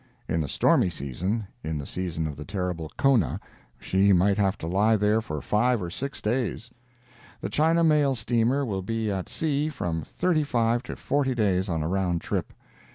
[0.27, 3.39] In the stormy season—in the season of the terrible Kona
[3.79, 6.71] she might have to lie there for five or six days.
[7.39, 11.83] The China mail steamer will be at sea from thirty five to forty days on
[11.83, 12.51] a round trip.